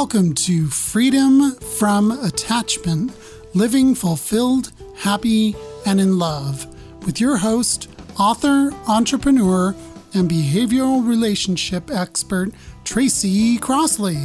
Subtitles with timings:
[0.00, 3.12] Welcome to Freedom from Attachment
[3.52, 6.66] Living Fulfilled, Happy, and in Love
[7.04, 9.74] with your host, author, entrepreneur,
[10.14, 12.52] and behavioral relationship expert,
[12.82, 14.16] Tracy Crossley.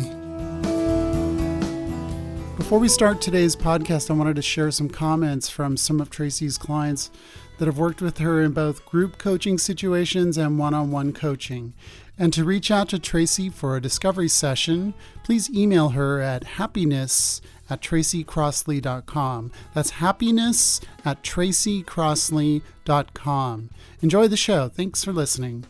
[2.55, 6.57] Before we start today's podcast, I wanted to share some comments from some of Tracy's
[6.57, 7.11] clients
[7.57, 11.73] that have worked with her in both group coaching situations and one on one coaching.
[12.17, 14.93] And to reach out to Tracy for a discovery session,
[15.23, 19.51] please email her at happiness at tracycrossley.com.
[19.73, 23.69] That's happiness at tracycrossley.com.
[24.01, 24.69] Enjoy the show.
[24.69, 25.65] Thanks for listening.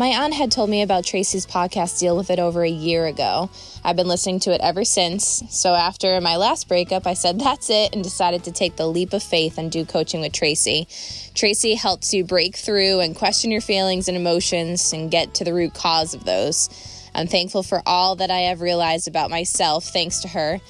[0.00, 3.50] My aunt had told me about Tracy's podcast Deal with It over a year ago.
[3.84, 5.42] I've been listening to it ever since.
[5.50, 9.12] So after my last breakup, I said that's it and decided to take the leap
[9.12, 10.88] of faith and do coaching with Tracy.
[11.34, 15.52] Tracy helps you break through and question your feelings and emotions and get to the
[15.52, 16.70] root cause of those.
[17.14, 20.60] I'm thankful for all that I have realized about myself thanks to her.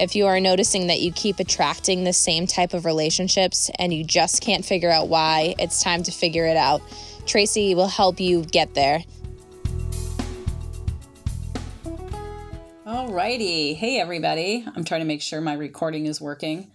[0.00, 4.02] If you are noticing that you keep attracting the same type of relationships and you
[4.02, 6.82] just can't figure out why, it's time to figure it out.
[7.26, 9.04] Tracy will help you get there.
[12.86, 13.76] Alrighty.
[13.76, 14.64] Hey, everybody.
[14.74, 16.70] I'm trying to make sure my recording is working.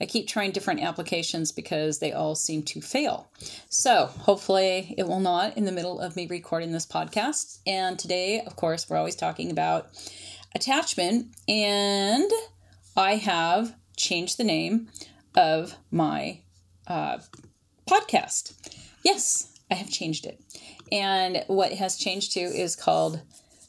[0.00, 3.30] I keep trying different applications because they all seem to fail.
[3.68, 7.60] So, hopefully, it will not in the middle of me recording this podcast.
[7.66, 9.88] And today, of course, we're always talking about
[10.54, 12.30] attachment, and
[12.96, 14.88] I have changed the name
[15.34, 16.40] of my
[16.86, 17.18] uh,
[17.88, 18.52] podcast.
[19.02, 20.40] Yes, I have changed it.
[20.92, 23.22] And what has changed to is called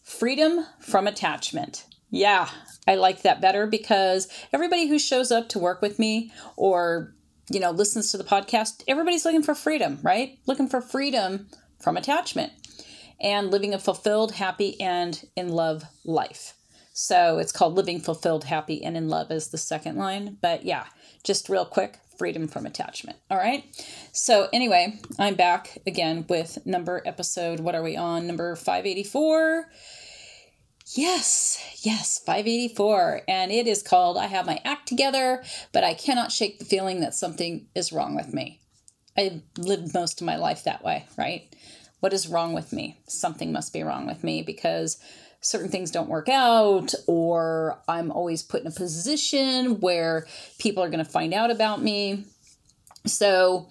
[0.03, 1.85] Freedom from Attachment.
[2.11, 2.49] Yeah,
[2.87, 7.13] I like that better because everybody who shows up to work with me or,
[7.49, 10.37] you know, listens to the podcast, everybody's looking for freedom, right?
[10.45, 11.47] Looking for freedom
[11.79, 12.53] from attachment
[13.19, 16.53] and living a fulfilled, happy, and in love life.
[16.93, 20.37] So it's called Living Fulfilled, Happy, and in Love as the second line.
[20.41, 20.85] But yeah,
[21.25, 23.17] just real quick freedom from attachment.
[23.29, 23.63] All right.
[24.11, 27.59] So, anyway, I'm back again with number episode.
[27.59, 28.27] What are we on?
[28.27, 29.69] Number 584.
[30.93, 33.21] Yes, yes, 584.
[33.27, 36.99] And it is called I Have My Act Together, but I cannot shake the feeling
[36.99, 38.61] that something is wrong with me.
[39.17, 41.53] I lived most of my life that way, right?
[42.01, 42.99] What is wrong with me?
[43.07, 44.97] Something must be wrong with me because
[45.45, 50.25] certain things don't work out, or I'm always put in a position where
[50.59, 52.25] people are going to find out about me.
[53.05, 53.69] So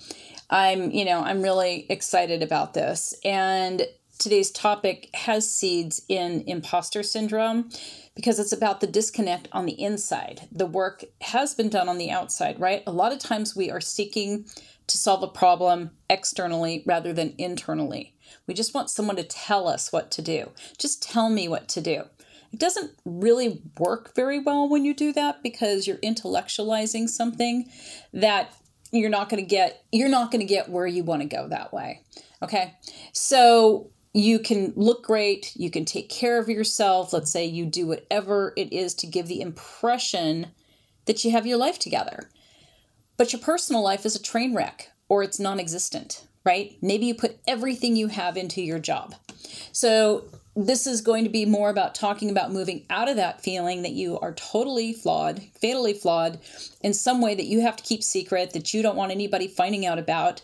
[0.49, 3.15] I'm, you know, I'm really excited about this.
[3.25, 3.83] And
[4.19, 7.71] today's topic has seeds in imposter syndrome
[8.15, 10.43] because it's about the disconnect on the inside.
[10.53, 12.85] The work has been done on the outside, right?
[12.87, 14.45] A lot of times we are seeking
[14.87, 18.14] to solve a problem externally rather than internally.
[18.47, 20.51] We just want someone to tell us what to do.
[20.79, 22.05] Just tell me what to do.
[22.53, 27.69] It doesn't really work very well when you do that because you're intellectualizing something
[28.13, 28.55] that
[28.93, 31.49] you're not going to get you're not going to get where you want to go
[31.49, 32.03] that way.
[32.43, 32.75] Okay?
[33.13, 37.13] So you can look great, you can take care of yourself.
[37.13, 40.53] Let's say you do whatever it is to give the impression
[41.07, 42.31] that you have your life together.
[43.17, 46.77] But your personal life is a train wreck or it's non existent right?
[46.83, 49.15] Maybe you put everything you have into your job.
[49.73, 50.25] So,
[50.57, 53.93] this is going to be more about talking about moving out of that feeling that
[53.93, 56.39] you are totally flawed, fatally flawed
[56.81, 59.85] in some way that you have to keep secret, that you don't want anybody finding
[59.85, 60.43] out about,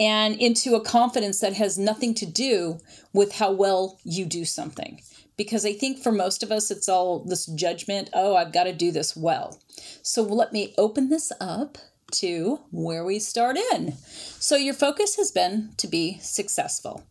[0.00, 2.80] and into a confidence that has nothing to do
[3.12, 5.00] with how well you do something.
[5.36, 8.72] Because I think for most of us, it's all this judgment oh, I've got to
[8.72, 9.60] do this well.
[10.02, 11.78] So let me open this up
[12.12, 13.94] to where we start in.
[14.38, 17.04] So, your focus has been to be successful.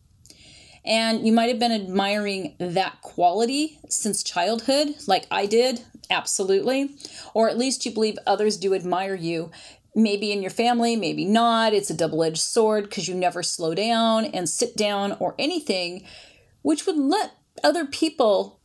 [0.84, 6.96] And you might have been admiring that quality since childhood, like I did, absolutely.
[7.34, 9.50] Or at least you believe others do admire you.
[9.94, 11.72] Maybe in your family, maybe not.
[11.72, 16.04] It's a double edged sword because you never slow down and sit down or anything,
[16.62, 17.32] which would let
[17.62, 18.60] other people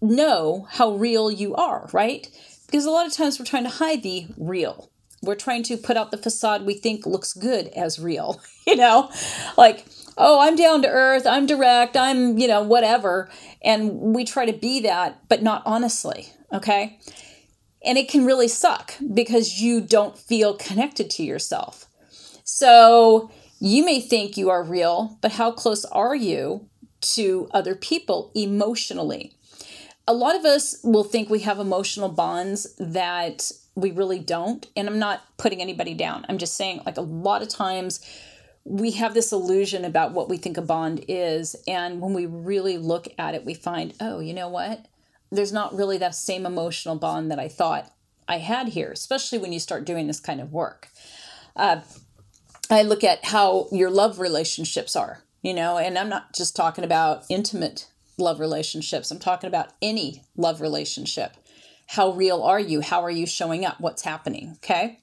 [0.00, 2.28] know how real you are, right?
[2.66, 4.89] Because a lot of times we're trying to hide the real
[5.22, 9.10] we're trying to put out the facade we think looks good as real you know?
[9.56, 9.84] Like
[10.16, 13.30] oh i'm down to earth i'm direct i'm you know whatever.
[13.62, 16.98] And we try to be that but not honestly okay?
[17.84, 21.86] And it can really suck because you don't feel connected to yourself.
[22.44, 26.66] So you may think you are real but how close are you
[27.00, 29.32] to other people emotionally?
[30.06, 34.66] A lot of us will think we have emotional bonds that we really don't.
[34.76, 36.26] And I'm not putting anybody down.
[36.28, 38.00] I'm just saying, like, a lot of times
[38.64, 41.56] we have this illusion about what we think a bond is.
[41.66, 44.86] And when we really look at it, we find, oh, you know what?
[45.30, 47.92] there's not really that same emotional bond that I thought
[48.28, 50.88] I had here, especially when you start doing this kind of work.
[51.56, 51.80] Uh,
[52.70, 56.84] I look at how your love relationships are, you know, and I'm not just talking
[56.84, 57.88] about intimate
[58.18, 61.36] love relationships, I'm talking about any love relationship.
[61.90, 62.82] How real are you?
[62.82, 63.80] How are you showing up?
[63.80, 64.52] What's happening?
[64.58, 65.00] Okay.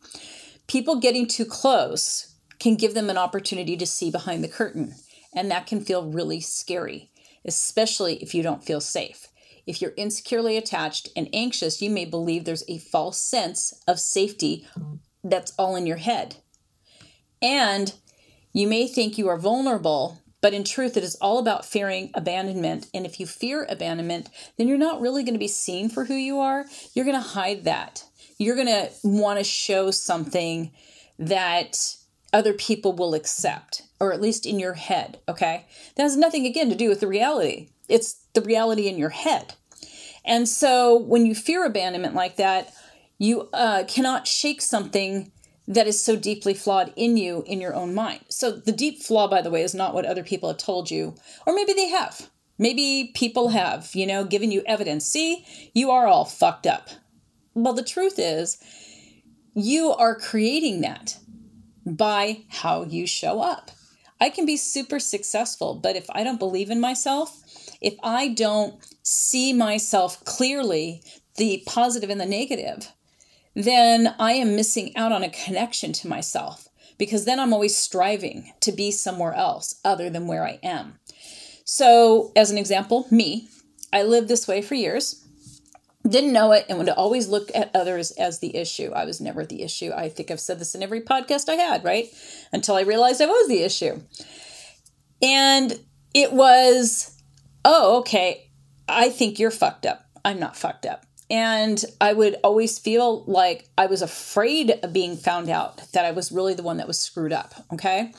[0.67, 4.95] People getting too close can give them an opportunity to see behind the curtain,
[5.35, 7.11] and that can feel really scary,
[7.43, 9.27] especially if you don't feel safe.
[9.65, 14.65] If you're insecurely attached and anxious, you may believe there's a false sense of safety
[15.25, 16.37] that's all in your head.
[17.41, 17.93] And
[18.53, 22.88] you may think you are vulnerable, but in truth, it is all about fearing abandonment.
[22.94, 26.13] And if you fear abandonment, then you're not really going to be seen for who
[26.13, 26.65] you are.
[26.94, 28.05] You're going to hide that.
[28.38, 30.71] You're going to want to show something
[31.19, 31.97] that
[32.31, 35.19] other people will accept, or at least in your head.
[35.27, 35.65] Okay.
[35.97, 37.67] That has nothing, again, to do with the reality.
[37.89, 39.55] It's the reality in your head.
[40.23, 42.73] And so when you fear abandonment like that,
[43.17, 45.29] you uh, cannot shake something
[45.67, 48.21] that is so deeply flawed in you in your own mind.
[48.29, 51.15] So the deep flaw, by the way, is not what other people have told you,
[51.45, 52.29] or maybe they have.
[52.57, 55.05] Maybe people have, you know, given you evidence.
[55.05, 56.89] See, you are all fucked up.
[57.53, 58.57] Well, the truth is,
[59.53, 61.17] you are creating that
[61.85, 63.71] by how you show up.
[64.19, 67.43] I can be super successful, but if I don't believe in myself,
[67.81, 71.03] if I don't see myself clearly,
[71.35, 72.91] the positive and the negative,
[73.57, 76.68] then I am missing out on a connection to myself
[77.00, 81.00] because then I'm always striving to be somewhere else other than where I am.
[81.65, 83.50] So, as an example, me,
[83.92, 85.25] I lived this way for years.
[86.07, 88.92] Didn't know it and would always look at others as the issue.
[88.92, 89.92] I was never the issue.
[89.92, 92.09] I think I've said this in every podcast I had, right?
[92.54, 94.00] Until I realized I was the issue.
[95.19, 95.80] And
[96.13, 97.19] it was,
[97.65, 98.51] oh, okay,
[98.88, 100.06] I think you're fucked up.
[100.24, 101.06] I'm not fucked up.
[101.29, 106.12] And I would always feel like I was afraid of being found out that I
[106.12, 107.53] was really the one that was screwed up.
[107.74, 108.13] Okay.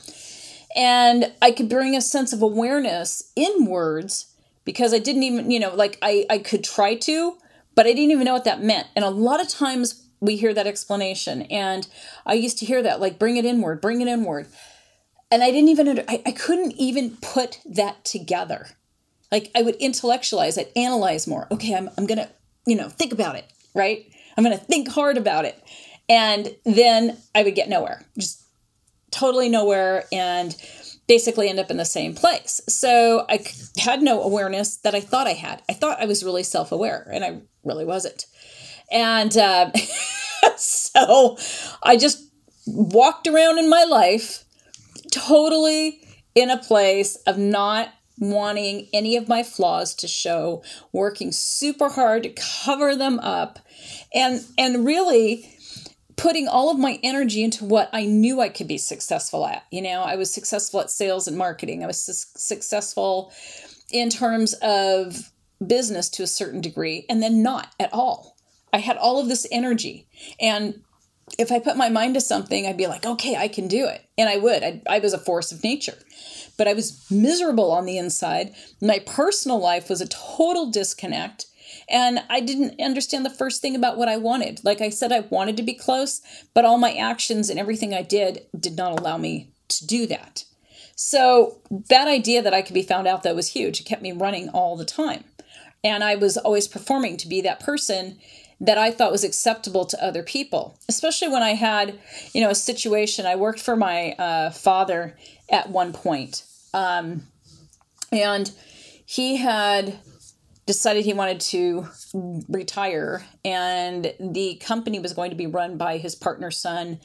[0.75, 4.27] And I could bring a sense of awareness in words
[4.63, 7.37] because I didn't even, you know, like I, I could try to,
[7.73, 8.87] but I didn't even know what that meant.
[8.95, 11.43] And a lot of times we hear that explanation.
[11.43, 11.87] And
[12.25, 14.47] I used to hear that, like, bring it inward, bring it inward.
[15.31, 18.67] And I didn't even, I, I couldn't even put that together.
[19.31, 21.47] Like I would intellectualize, I'd analyze more.
[21.51, 22.29] Okay, I'm, I'm going to
[22.69, 24.05] you know, think about it, right?
[24.37, 25.61] I'm going to think hard about it.
[26.07, 28.43] And then I would get nowhere, just
[29.11, 30.55] totally nowhere, and
[31.07, 32.61] basically end up in the same place.
[32.67, 33.43] So I
[33.77, 35.61] had no awareness that I thought I had.
[35.69, 38.25] I thought I was really self aware, and I really wasn't.
[38.91, 39.71] And uh,
[40.55, 41.37] so
[41.83, 42.23] I just
[42.65, 44.45] walked around in my life
[45.11, 46.01] totally
[46.35, 47.89] in a place of not
[48.19, 50.61] wanting any of my flaws to show,
[50.91, 52.29] working super hard to
[52.65, 53.59] cover them up,
[54.13, 55.55] and and really
[56.15, 59.63] putting all of my energy into what I knew I could be successful at.
[59.71, 61.83] You know, I was successful at sales and marketing.
[61.83, 63.31] I was su- successful
[63.89, 65.31] in terms of
[65.65, 68.35] business to a certain degree, and then not at all.
[68.73, 70.07] I had all of this energy.
[70.39, 70.81] And
[71.37, 74.07] if I put my mind to something, I'd be like, okay, I can do it.
[74.17, 74.63] And I would.
[74.63, 75.97] I, I was a force of nature
[76.59, 78.53] but I was miserable on the inside.
[78.81, 81.45] My personal life was a total disconnect.
[81.89, 84.59] And I didn't understand the first thing about what I wanted.
[84.63, 86.21] Like I said, I wanted to be close,
[86.53, 90.43] but all my actions and everything I did did not allow me to do that.
[90.95, 93.79] So that idea that I could be found out though was huge.
[93.79, 95.23] It kept me running all the time.
[95.81, 98.19] And I was always performing to be that person
[98.61, 101.99] that I thought was acceptable to other people, especially when I had,
[102.33, 103.25] you know, a situation.
[103.25, 105.17] I worked for my uh, father
[105.49, 107.23] at one point, um,
[108.11, 108.51] and
[109.05, 109.97] he had
[110.65, 111.87] decided he wanted to
[112.47, 116.99] retire, and the company was going to be run by his partner's son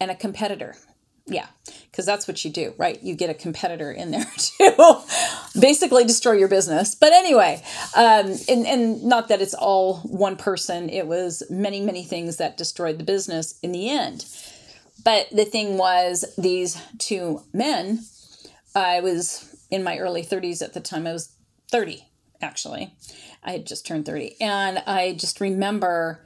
[0.00, 0.76] and a competitor.
[1.28, 1.46] Yeah,
[1.90, 3.02] because that's what you do, right?
[3.02, 5.02] You get a competitor in there to
[5.60, 6.94] basically destroy your business.
[6.94, 7.62] But anyway,
[7.96, 12.56] um, and, and not that it's all one person, it was many, many things that
[12.56, 14.26] destroyed the business in the end.
[15.04, 18.00] But the thing was, these two men
[18.76, 21.06] I was in my early 30s at the time.
[21.06, 21.32] I was
[21.70, 22.06] 30,
[22.42, 22.94] actually.
[23.42, 24.36] I had just turned 30.
[24.40, 26.20] And I just remember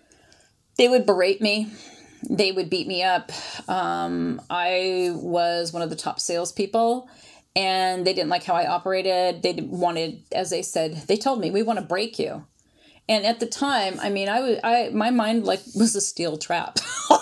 [0.76, 1.70] they would berate me,
[2.28, 3.30] they would beat me up.
[3.68, 7.08] Um, I was one of the top salespeople.
[7.57, 9.42] And they didn't like how I operated.
[9.42, 12.47] They wanted, as they said, they told me, we want to break you.
[13.09, 16.38] And at the time, I mean, I was, I, my mind like was a steel
[16.38, 16.78] trap.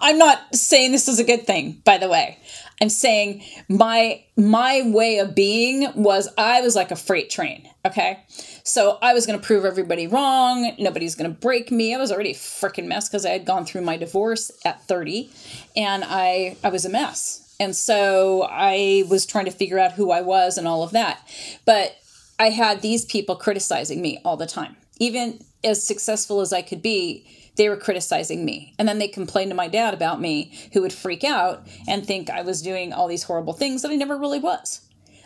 [0.00, 2.38] I'm not saying this is a good thing, by the way.
[2.80, 8.20] I'm saying my my way of being was I was like a freight train, okay?
[8.62, 10.72] So I was going to prove everybody wrong.
[10.78, 11.94] Nobody's going to break me.
[11.94, 15.30] I was already a freaking mess because I had gone through my divorce at 30
[15.76, 17.47] and I I was a mess.
[17.60, 21.20] And so I was trying to figure out who I was and all of that.
[21.64, 21.96] But
[22.38, 24.76] I had these people criticizing me all the time.
[24.98, 28.74] Even as successful as I could be, they were criticizing me.
[28.78, 32.30] And then they complained to my dad about me, who would freak out and think
[32.30, 34.80] I was doing all these horrible things that I never really was.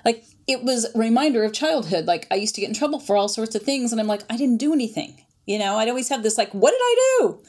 [0.05, 2.07] Like it was a reminder of childhood.
[2.07, 4.23] Like I used to get in trouble for all sorts of things, and I'm like,
[4.31, 5.23] I didn't do anything.
[5.47, 7.41] You know, I'd always have this like, what did I do?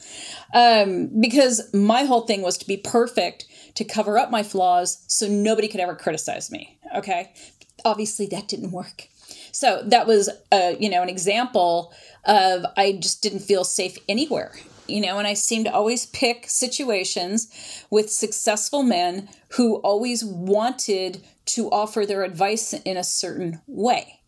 [0.54, 5.26] Um, because my whole thing was to be perfect to cover up my flaws so
[5.28, 6.78] nobody could ever criticize me.
[6.94, 7.32] Okay.
[7.84, 9.08] Obviously, that didn't work.
[9.52, 11.92] So that was, a, you know, an example
[12.24, 14.52] of I just didn't feel safe anywhere
[14.86, 21.24] you know, and I seem to always pick situations with successful men who always wanted
[21.46, 24.20] to offer their advice in a certain way.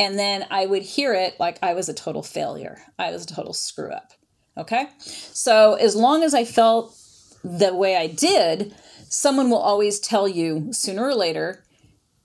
[0.00, 2.78] And then I would hear it like I was a total failure.
[2.98, 4.12] I was a total screw up.
[4.56, 4.86] Okay.
[4.98, 6.96] So as long as I felt
[7.44, 8.74] the way I did,
[9.08, 11.62] someone will always tell you sooner or later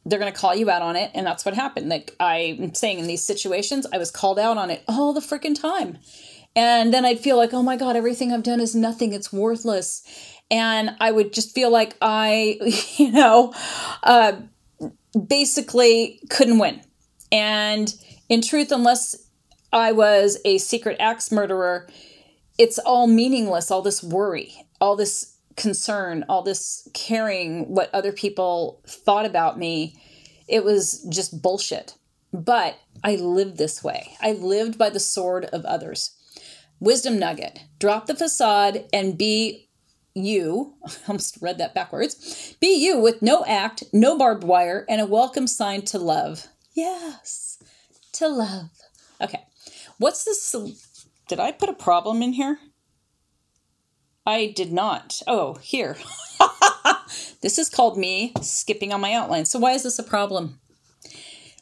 [0.05, 2.97] they're going to call you out on it and that's what happened like i'm saying
[2.97, 5.99] in these situations i was called out on it all the freaking time
[6.55, 9.13] and then I'd feel like, oh my God, everything I've done is nothing.
[9.13, 10.03] It's worthless.
[10.51, 12.59] And I would just feel like I,
[12.97, 13.53] you know,
[14.03, 14.33] uh,
[15.27, 16.81] basically couldn't win.
[17.31, 17.93] And
[18.29, 19.15] in truth, unless
[19.71, 21.87] I was a secret axe murderer,
[22.57, 23.69] it's all meaningless.
[23.69, 30.01] All this worry, all this concern, all this caring what other people thought about me.
[30.47, 31.95] It was just bullshit.
[32.31, 34.15] But I lived this way.
[34.21, 36.15] I lived by the sword of others.
[36.79, 39.69] Wisdom nugget drop the facade and be
[40.13, 40.75] you.
[40.85, 42.55] I almost read that backwards.
[42.59, 46.47] Be you with no act, no barbed wire, and a welcome sign to love.
[46.73, 47.61] Yes,
[48.13, 48.69] to love.
[49.19, 49.43] Okay.
[49.97, 50.55] What's this?
[51.27, 52.59] Did I put a problem in here?
[54.29, 55.23] I did not.
[55.25, 55.97] Oh, here.
[57.41, 59.45] this is called me skipping on my outline.
[59.45, 60.59] So, why is this a problem?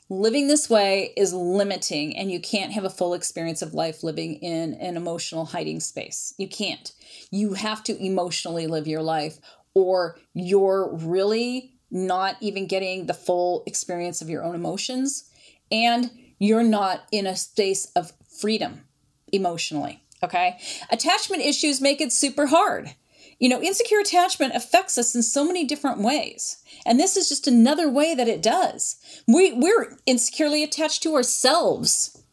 [0.09, 4.35] living this way is limiting and you can't have a full experience of life living
[4.35, 6.93] in an emotional hiding space you can't
[7.29, 9.37] you have to emotionally live your life
[9.73, 15.29] or you're really not even getting the full experience of your own emotions
[15.73, 16.09] and
[16.39, 18.85] you're not in a space of freedom
[19.33, 20.57] emotionally okay
[20.91, 22.95] attachment issues make it super hard
[23.39, 26.57] you know, insecure attachment affects us in so many different ways.
[26.85, 28.97] And this is just another way that it does.
[29.27, 32.23] We, we're insecurely attached to ourselves.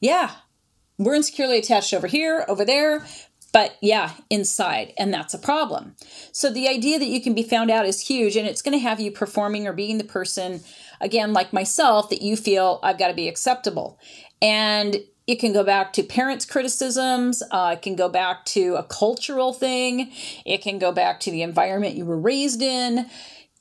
[0.00, 0.30] Yeah,
[0.98, 3.04] we're insecurely attached over here, over there,
[3.52, 4.92] but yeah, inside.
[4.96, 5.96] And that's a problem.
[6.30, 8.82] So the idea that you can be found out is huge, and it's going to
[8.82, 10.60] have you performing or being the person,
[11.00, 13.98] again, like myself, that you feel I've got to be acceptable.
[14.40, 14.98] And
[15.30, 17.40] it can go back to parents' criticisms.
[17.52, 20.10] Uh, it can go back to a cultural thing.
[20.44, 23.08] It can go back to the environment you were raised in.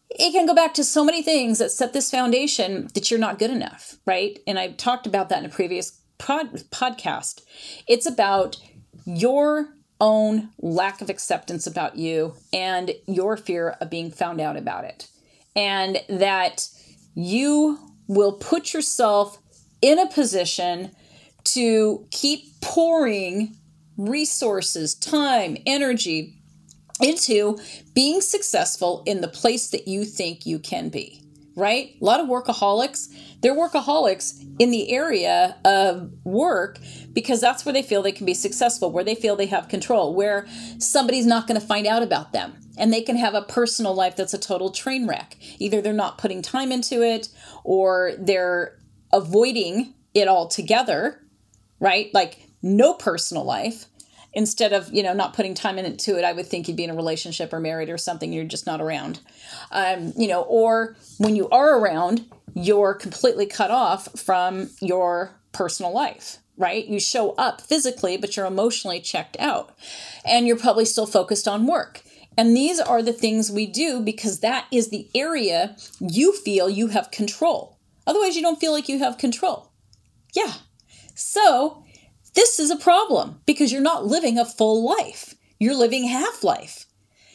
[0.09, 3.37] It can go back to so many things that set this foundation that you're not
[3.37, 4.39] good enough, right?
[4.47, 7.41] And I've talked about that in a previous pod- podcast.
[7.87, 8.57] It's about
[9.05, 9.67] your
[10.01, 15.07] own lack of acceptance about you and your fear of being found out about it.
[15.55, 16.67] And that
[17.13, 19.37] you will put yourself
[19.83, 20.95] in a position
[21.45, 23.55] to keep pouring
[23.97, 26.35] resources, time, energy
[27.01, 27.57] into
[27.93, 31.23] being successful in the place that you think you can be,
[31.55, 31.95] right?
[32.01, 33.07] A lot of workaholics,
[33.41, 36.79] they're workaholics in the area of work
[37.13, 40.13] because that's where they feel they can be successful, where they feel they have control,
[40.13, 42.53] where somebody's not going to find out about them.
[42.77, 45.37] And they can have a personal life that's a total train wreck.
[45.57, 47.29] Either they're not putting time into it
[47.63, 48.77] or they're
[49.11, 51.21] avoiding it altogether
[51.79, 52.13] right?
[52.13, 53.85] Like no personal life.
[54.33, 56.91] Instead of, you know, not putting time into it, I would think you'd be in
[56.91, 58.31] a relationship or married or something.
[58.31, 59.19] You're just not around.
[59.71, 65.91] Um, you know, or when you are around, you're completely cut off from your personal
[65.91, 66.85] life right?
[66.85, 69.73] You show up physically, but you're emotionally checked out.
[70.25, 72.03] And you're probably still focused on work.
[72.37, 76.87] And these are the things we do because that is the area you feel you
[76.87, 77.79] have control.
[78.05, 79.71] Otherwise, you don't feel like you have control.
[80.35, 80.53] Yeah,
[82.59, 85.35] is a problem because you're not living a full life.
[85.59, 86.85] You're living half life.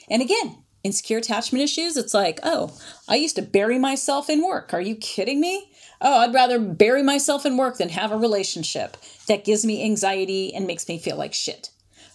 [0.08, 2.76] And again, insecure attachment issues, it's like, oh,
[3.08, 4.72] I used to bury myself in work.
[4.72, 5.70] Are you kidding me?
[6.00, 10.54] Oh, I'd rather bury myself in work than have a relationship that gives me anxiety
[10.54, 11.70] and makes me feel like shit.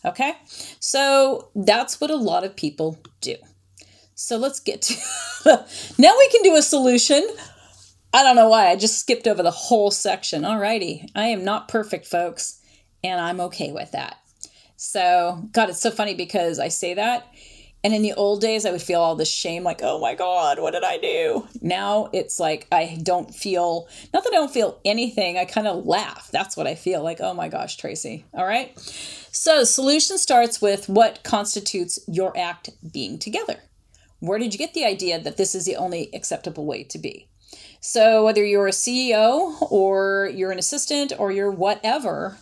[0.05, 0.33] Okay?
[0.79, 3.35] So that's what a lot of people do.
[4.15, 4.95] So let's get to
[5.97, 7.27] now we can do a solution.
[8.13, 8.69] I don't know why.
[8.69, 10.43] I just skipped over the whole section.
[10.43, 11.09] Alrighty.
[11.15, 12.58] I am not perfect, folks,
[13.03, 14.17] and I'm okay with that.
[14.75, 17.27] So, God, it's so funny because I say that.
[17.83, 20.59] And in the old days, I would feel all this shame, like, oh my God,
[20.59, 21.47] what did I do?
[21.61, 25.85] Now it's like I don't feel, not that I don't feel anything, I kind of
[25.85, 26.29] laugh.
[26.31, 28.25] That's what I feel like, oh my gosh, Tracy.
[28.33, 28.77] All right.
[29.31, 33.57] So, solution starts with what constitutes your act being together.
[34.19, 37.29] Where did you get the idea that this is the only acceptable way to be?
[37.79, 42.37] So, whether you're a CEO or you're an assistant or you're whatever,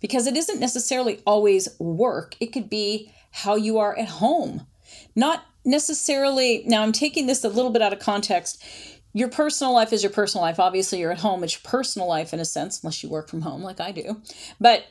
[0.00, 4.66] because it isn't necessarily always work, it could be how you are at home.
[5.14, 8.64] Not necessarily, now I'm taking this a little bit out of context.
[9.12, 10.60] Your personal life is your personal life.
[10.60, 13.42] Obviously, you're at home, it's your personal life in a sense, unless you work from
[13.42, 14.20] home like I do.
[14.60, 14.84] But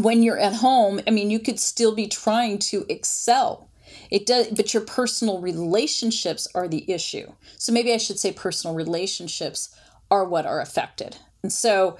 [0.00, 3.68] when you're at home, I mean, you could still be trying to excel
[4.10, 7.32] it does, but your personal relationships are the issue.
[7.58, 9.74] So maybe I should say personal relationships
[10.10, 11.16] are what are affected.
[11.42, 11.98] And so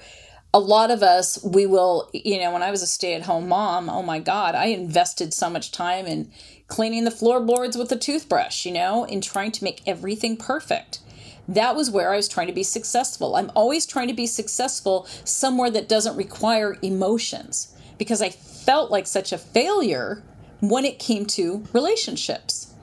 [0.53, 3.47] a lot of us, we will, you know, when I was a stay at home
[3.47, 6.31] mom, oh my God, I invested so much time in
[6.67, 10.99] cleaning the floorboards with a toothbrush, you know, in trying to make everything perfect.
[11.47, 13.35] That was where I was trying to be successful.
[13.35, 19.07] I'm always trying to be successful somewhere that doesn't require emotions because I felt like
[19.07, 20.23] such a failure
[20.59, 22.73] when it came to relationships.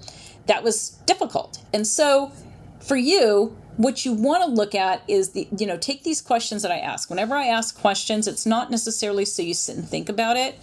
[0.46, 1.62] That was difficult.
[1.72, 2.32] And so
[2.80, 6.62] for you, what you want to look at is the you know take these questions
[6.62, 10.08] that i ask whenever i ask questions it's not necessarily so you sit and think
[10.08, 10.54] about it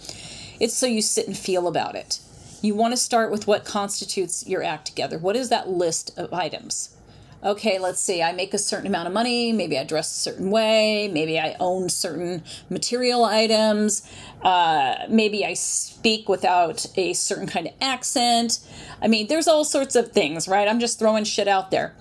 [0.60, 2.20] it's so you sit and feel about it
[2.62, 6.32] you want to start with what constitutes your act together what is that list of
[6.32, 6.96] items
[7.44, 10.50] okay, let's see, I make a certain amount of money, maybe I dress a certain
[10.50, 14.08] way, maybe I own certain material items,
[14.42, 18.60] uh, maybe I speak without a certain kind of accent.
[19.00, 20.68] I mean, there's all sorts of things, right?
[20.68, 21.94] I'm just throwing shit out there.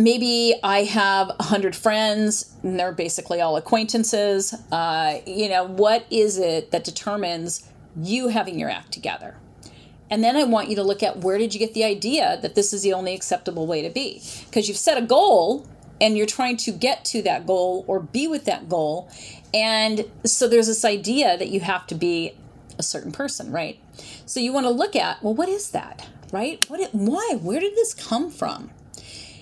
[0.00, 4.54] Maybe I have a hundred friends, and they're basically all acquaintances.
[4.72, 9.36] Uh, you know, what is it that determines you having your act together?
[10.08, 12.54] And then I want you to look at where did you get the idea that
[12.54, 14.22] this is the only acceptable way to be?
[14.46, 15.68] Because you've set a goal
[16.00, 19.10] and you're trying to get to that goal or be with that goal.
[19.52, 22.32] And so there's this idea that you have to be
[22.78, 23.78] a certain person, right?
[24.24, 26.64] So you want to look at, well, what is that, right?
[26.70, 26.88] What?
[26.92, 27.36] Why?
[27.38, 28.70] Where did this come from?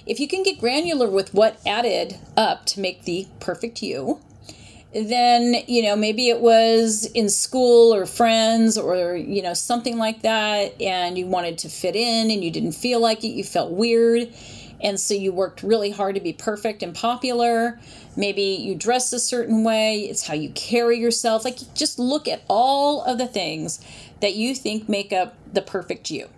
[0.08, 4.20] If you can get granular with what added up to make the perfect you,
[4.94, 10.22] then you know maybe it was in school or friends or you know something like
[10.22, 13.70] that and you wanted to fit in and you didn't feel like it you felt
[13.70, 14.32] weird
[14.80, 17.78] and so you worked really hard to be perfect and popular.
[18.16, 21.44] Maybe you dress a certain way it's how you carry yourself.
[21.44, 23.84] Like just look at all of the things
[24.20, 26.28] that you think make up the perfect you.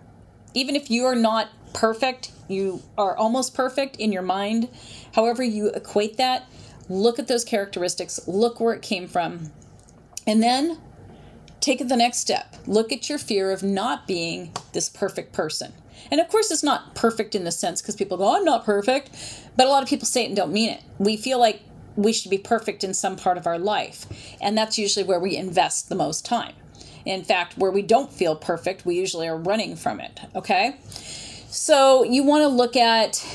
[0.53, 4.67] Even if you are not perfect you are almost perfect in your mind
[5.13, 6.45] however you equate that
[6.91, 9.51] look at those characteristics, look where it came from,
[10.27, 10.77] and then
[11.59, 12.55] take the next step.
[12.67, 15.73] Look at your fear of not being this perfect person.
[16.09, 19.11] And of course, it's not perfect in the sense because people go, I'm not perfect.
[19.55, 20.81] But a lot of people say it and don't mean it.
[20.97, 21.61] We feel like
[21.95, 24.05] we should be perfect in some part of our life.
[24.41, 26.53] And that's usually where we invest the most time.
[27.05, 30.19] In fact, where we don't feel perfect, we usually are running from it.
[30.35, 30.75] Okay?
[31.51, 33.25] So you want to look at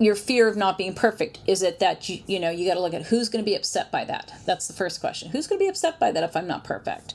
[0.00, 1.38] your fear of not being perfect.
[1.46, 3.54] Is it that you you know you got to look at who's going to be
[3.54, 4.32] upset by that?
[4.44, 5.30] That's the first question.
[5.30, 7.14] Who's going to be upset by that if i'm not perfect?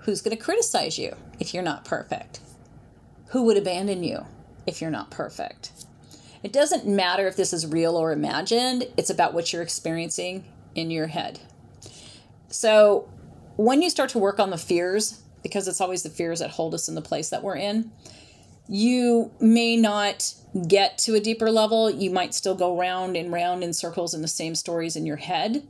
[0.00, 2.40] Who's going to criticize you if you're not perfect?
[3.28, 4.26] Who would abandon you
[4.66, 5.72] if you're not perfect?
[6.42, 8.84] It doesn't matter if this is real or imagined.
[8.98, 11.40] It's about what you're experiencing in your head.
[12.48, 13.08] So
[13.56, 16.74] when you start to work on the fears because it's always the fears that hold
[16.74, 17.90] us in the place that we're in
[18.70, 20.32] you may not
[20.68, 21.90] get to a deeper level.
[21.90, 25.16] You might still go round and round in circles in the same stories in your
[25.16, 25.66] head.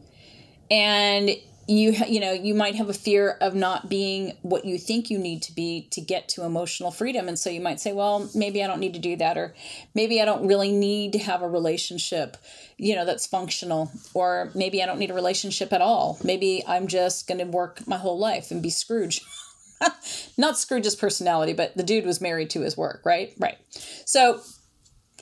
[0.71, 1.31] And
[1.67, 5.19] you you know you might have a fear of not being what you think you
[5.19, 8.65] need to be to get to emotional freedom and so you might say well maybe
[8.65, 9.55] i don't need to do that or
[9.95, 12.37] maybe i don't really need to have a relationship
[12.77, 16.89] you know that's functional or maybe i don't need a relationship at all maybe i'm
[16.89, 19.21] just going to work my whole life and be scrooge
[20.39, 23.33] Not Scrooge's personality, but the dude was married to his work, right?
[23.39, 23.59] Right.
[24.05, 24.41] So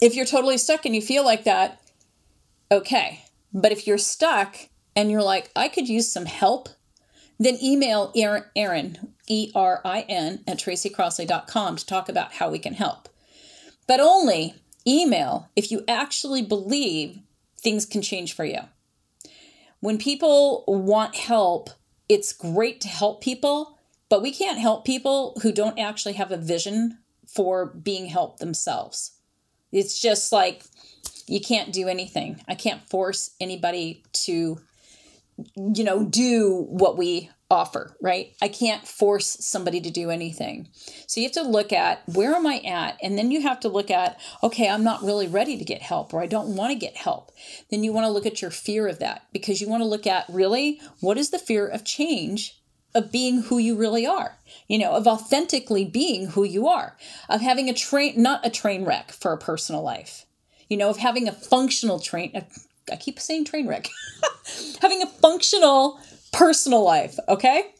[0.00, 1.80] if you're totally stuck and you feel like that,
[2.70, 3.24] okay.
[3.52, 4.56] But if you're stuck
[4.94, 6.68] and you're like, I could use some help,
[7.38, 8.12] then email
[8.56, 13.08] Erin, E R I N, at tracycrossley.com to talk about how we can help.
[13.86, 14.54] But only
[14.86, 17.18] email if you actually believe
[17.58, 18.60] things can change for you.
[19.80, 21.70] When people want help,
[22.08, 23.77] it's great to help people
[24.08, 29.12] But we can't help people who don't actually have a vision for being helped themselves.
[29.70, 30.64] It's just like
[31.26, 32.42] you can't do anything.
[32.48, 34.60] I can't force anybody to,
[35.56, 38.34] you know, do what we offer, right?
[38.42, 40.68] I can't force somebody to do anything.
[41.06, 42.98] So you have to look at where am I at?
[43.02, 46.12] And then you have to look at, okay, I'm not really ready to get help
[46.12, 47.32] or I don't want to get help.
[47.70, 50.06] Then you want to look at your fear of that because you want to look
[50.06, 52.57] at really what is the fear of change
[52.98, 56.96] of being who you really are, you know, of authentically being who you are,
[57.28, 60.26] of having a train, not a train wreck for a personal life,
[60.68, 62.32] you know, of having a functional train.
[62.90, 63.88] I keep saying train wreck,
[64.82, 66.00] having a functional
[66.32, 67.72] personal life, okay?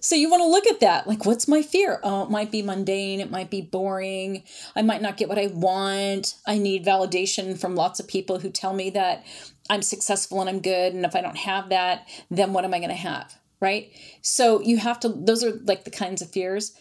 [0.00, 1.08] So you want to look at that.
[1.08, 1.98] Like, what's my fear?
[2.02, 3.20] Oh, it might be mundane.
[3.20, 4.44] It might be boring.
[4.76, 6.34] I might not get what I want.
[6.46, 9.24] I need validation from lots of people who tell me that
[9.68, 10.94] I'm successful and I'm good.
[10.94, 13.38] And if I don't have that, then what am I going to have?
[13.60, 13.90] Right.
[14.22, 16.76] So you have to, those are like the kinds of fears.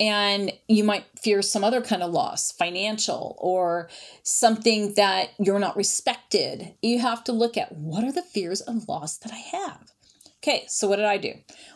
[0.00, 3.88] And you might fear some other kind of loss, financial or
[4.24, 6.74] something that you're not respected.
[6.82, 9.92] You have to look at what are the fears of loss that I have?
[10.42, 11.34] Okay, so what did I do?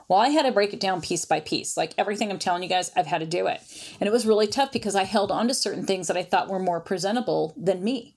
[0.09, 1.77] Well, I had to break it down piece by piece.
[1.77, 3.61] Like everything I'm telling you guys, I've had to do it.
[4.01, 6.49] And it was really tough because I held on to certain things that I thought
[6.49, 8.17] were more presentable than me.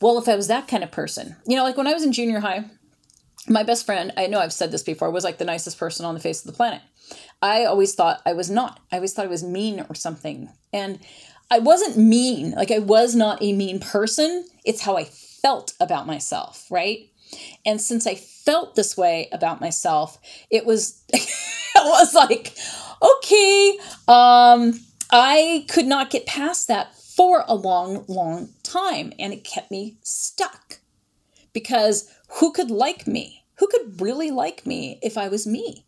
[0.00, 2.12] Well, if I was that kind of person, you know, like when I was in
[2.12, 2.64] junior high,
[3.50, 6.14] my best friend, I know I've said this before, was like the nicest person on
[6.14, 6.82] the face of the planet.
[7.42, 8.80] I always thought I was not.
[8.92, 10.48] I always thought I was mean or something.
[10.72, 11.00] And
[11.50, 12.52] I wasn't mean.
[12.52, 14.46] Like I was not a mean person.
[14.64, 17.08] It's how I felt about myself, right?
[17.66, 20.18] And since I felt this way about myself,
[20.50, 21.28] it was it
[21.76, 22.56] was like,
[23.02, 24.78] okay, um,
[25.10, 29.12] I could not get past that for a long, long time.
[29.18, 30.78] And it kept me stuck.
[31.52, 33.39] Because who could like me?
[33.60, 35.84] Who could really like me if I was me?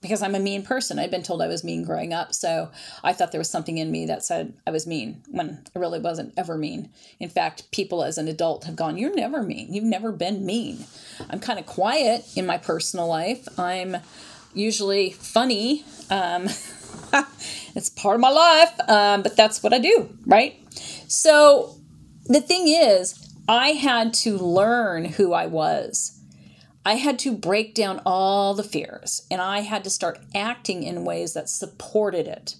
[0.00, 0.98] because I'm a mean person.
[0.98, 2.70] I'd been told I was mean growing up, so
[3.04, 5.98] I thought there was something in me that said I was mean when I really
[5.98, 6.90] wasn't ever mean.
[7.18, 9.72] In fact, people as an adult have gone, You're never mean.
[9.72, 10.86] You've never been mean.
[11.28, 13.46] I'm kind of quiet in my personal life.
[13.58, 13.98] I'm
[14.54, 15.84] usually funny.
[16.10, 16.48] Um,
[17.74, 20.58] it's part of my life, um, but that's what I do, right?
[21.08, 21.76] So
[22.24, 23.16] the thing is,
[23.48, 26.19] I had to learn who I was
[26.84, 31.04] I had to break down all the fears and I had to start acting in
[31.04, 32.56] ways that supported it.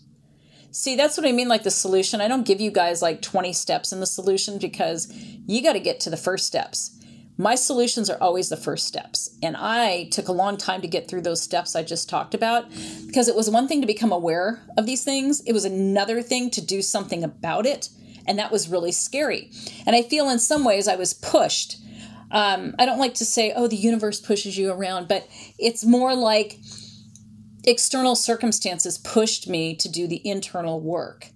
[0.73, 2.21] See, that's what I mean like the solution.
[2.21, 5.13] I don't give you guys like 20 steps in the solution because
[5.47, 6.97] you got to get to the first steps.
[7.39, 9.31] My solutions are always the first steps.
[9.43, 12.69] And I took a long time to get through those steps I just talked about
[13.07, 16.51] because it was one thing to become aware of these things, it was another thing
[16.51, 17.89] to do something about it.
[18.27, 19.51] And that was really scary.
[19.87, 21.79] And I feel in some ways I was pushed
[22.31, 26.15] um, I don't like to say, oh, the universe pushes you around, but it's more
[26.15, 26.59] like
[27.65, 31.29] external circumstances pushed me to do the internal work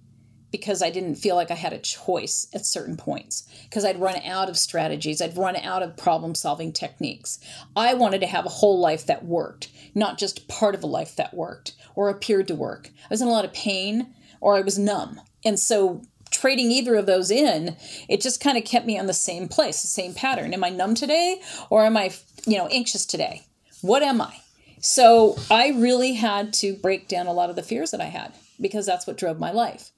[0.51, 4.15] because I didn't feel like I had a choice at certain points because I'd run
[4.21, 7.39] out of strategies, I'd run out of problem solving techniques.
[7.75, 11.17] I wanted to have a whole life that worked, not just part of a life
[11.17, 12.89] that worked or appeared to work.
[13.03, 15.19] I was in a lot of pain or I was numb.
[15.43, 16.03] And so
[16.35, 17.77] trading either of those in,
[18.09, 20.53] it just kind of kept me on the same place, the same pattern.
[20.53, 22.13] Am I numb today or am I,
[22.45, 23.43] you know, anxious today?
[23.81, 24.41] What am I?
[24.79, 28.33] So I really had to break down a lot of the fears that I had
[28.59, 29.91] because that's what drove my life.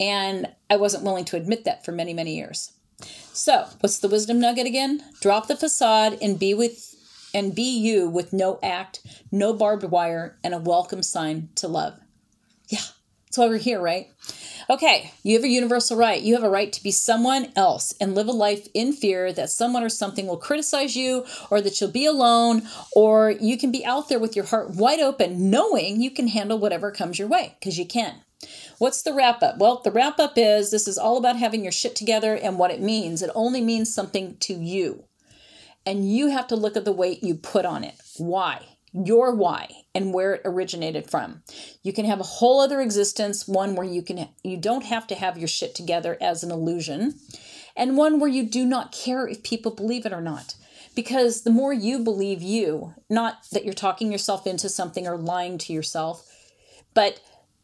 [0.00, 2.72] And I wasn't willing to admit that for many, many years.
[3.32, 5.02] So, what's the wisdom nugget again?
[5.20, 6.94] Drop the facade and be with
[7.34, 9.00] and be you with no act,
[9.32, 11.98] no barbed wire, and a welcome sign to love.
[12.68, 12.78] Yeah,
[13.34, 14.12] that's why we're here, right?
[14.70, 16.22] Okay, you have a universal right.
[16.22, 19.50] You have a right to be someone else and live a life in fear that
[19.50, 22.62] someone or something will criticize you or that you'll be alone
[22.94, 26.60] or you can be out there with your heart wide open knowing you can handle
[26.60, 28.20] whatever comes your way because you can.
[28.78, 29.58] What's the wrap up?
[29.58, 32.70] Well, the wrap up is this is all about having your shit together and what
[32.70, 33.20] it means.
[33.20, 35.06] It only means something to you.
[35.84, 37.96] And you have to look at the weight you put on it.
[38.16, 38.73] Why?
[38.94, 41.42] Your why and where it originated from.
[41.82, 45.14] You can have a whole other existence, one where you can you don't have to
[45.14, 47.14] have your shit together as an illusion,
[47.76, 50.54] and one where you do not care if people believe it or not.
[50.94, 55.58] Because the more you believe you, not that you're talking yourself into something or lying
[55.58, 56.24] to yourself,
[56.94, 57.20] but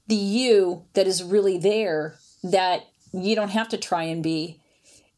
[0.08, 4.60] the you that is really there that you don't have to try and be,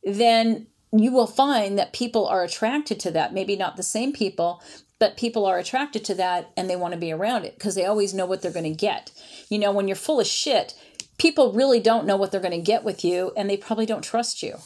[0.05, 3.33] then you will find that people are attracted to that.
[3.33, 4.62] Maybe not the same people,
[5.03, 7.85] but people are attracted to that and they want to be around it because they
[7.85, 9.11] always know what they're going to get.
[9.49, 10.75] You know, when you're full of shit,
[11.19, 14.05] people really don't know what they're going to get with you and they probably don't
[14.05, 14.59] trust you.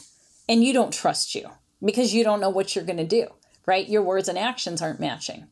[0.47, 1.49] And you don't trust you
[1.83, 3.29] because you don't know what you're going to do,
[3.65, 3.89] right?
[3.89, 5.47] Your words and actions aren't matching.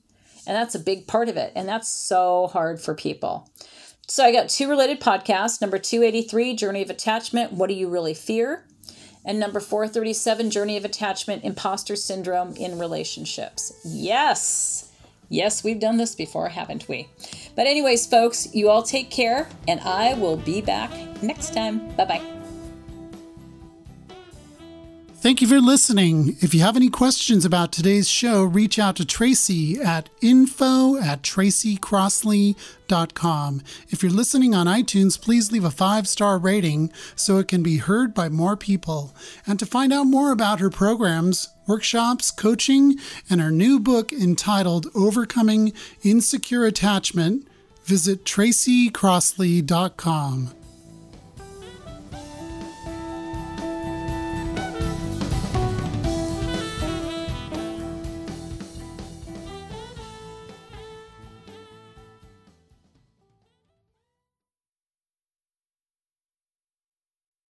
[0.45, 1.51] And that's a big part of it.
[1.55, 3.49] And that's so hard for people.
[4.07, 5.61] So I got two related podcasts.
[5.61, 8.67] Number 283, Journey of Attachment What Do You Really Fear?
[9.25, 13.73] And number 437, Journey of Attachment Imposter Syndrome in Relationships.
[13.83, 14.91] Yes.
[15.29, 17.09] Yes, we've done this before, haven't we?
[17.55, 20.91] But, anyways, folks, you all take care, and I will be back
[21.23, 21.89] next time.
[21.95, 22.34] Bye bye.
[25.25, 26.37] Thank you for listening.
[26.41, 31.23] If you have any questions about today's show, reach out to Tracy at info at
[31.23, 33.63] tracycrossley.com.
[33.89, 37.77] If you're listening on iTunes, please leave a five star rating so it can be
[37.77, 39.15] heard by more people.
[39.47, 44.85] And to find out more about her programs, workshops, coaching, and her new book entitled
[44.93, 47.47] Overcoming Insecure Attachment,
[47.83, 50.51] visit tracycrossley.com.